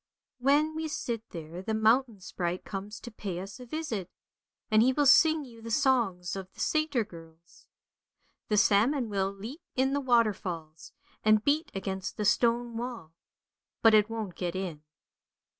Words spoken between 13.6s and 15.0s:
but it won't get in.